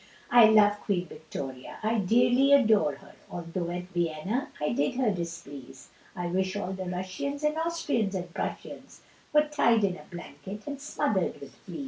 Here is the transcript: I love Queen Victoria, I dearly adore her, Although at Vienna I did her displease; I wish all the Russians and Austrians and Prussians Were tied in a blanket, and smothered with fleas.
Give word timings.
I 0.31 0.45
love 0.45 0.79
Queen 0.79 1.05
Victoria, 1.07 1.77
I 1.83 1.99
dearly 1.99 2.53
adore 2.53 2.95
her, 2.95 3.13
Although 3.29 3.69
at 3.69 3.83
Vienna 3.89 4.49
I 4.59 4.69
did 4.69 4.95
her 4.95 5.11
displease; 5.11 5.89
I 6.15 6.25
wish 6.25 6.55
all 6.55 6.73
the 6.73 6.85
Russians 6.85 7.43
and 7.43 7.55
Austrians 7.55 8.15
and 8.15 8.33
Prussians 8.33 9.01
Were 9.31 9.43
tied 9.47 9.83
in 9.83 9.97
a 9.97 10.03
blanket, 10.09 10.63
and 10.65 10.81
smothered 10.81 11.39
with 11.39 11.53
fleas. 11.53 11.79